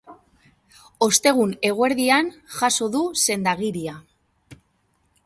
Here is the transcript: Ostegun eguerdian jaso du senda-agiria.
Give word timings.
Ostegun 1.07 1.53
eguerdian 1.69 2.31
jaso 2.55 2.87
du 2.97 3.03
senda-agiria. 3.27 3.95